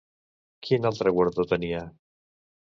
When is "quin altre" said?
0.67-1.13